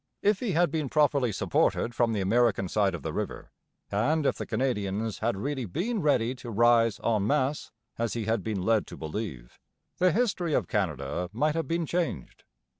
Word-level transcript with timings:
If 0.23 0.39
he 0.39 0.53
had 0.53 0.71
been 0.71 0.89
properly 0.89 1.31
supported 1.31 1.93
from 1.93 2.11
the 2.11 2.21
American 2.21 2.67
side 2.67 2.95
of 2.95 3.03
the 3.03 3.13
river, 3.13 3.51
and 3.91 4.25
if 4.25 4.35
the 4.39 4.47
Canadians 4.47 5.19
had 5.19 5.37
really 5.37 5.65
been 5.65 6.01
ready 6.01 6.33
to 6.37 6.49
rise 6.49 6.99
en 7.03 7.27
masse 7.27 7.71
as 7.99 8.13
he 8.13 8.25
had 8.25 8.41
been 8.41 8.63
led 8.63 8.87
to 8.87 8.97
believe, 8.97 9.59
the 9.99 10.11
history 10.11 10.55
of 10.55 10.67
Canada 10.67 11.29
might 11.33 11.53
have 11.53 11.67
been 11.67 11.85
changed. 11.85 12.43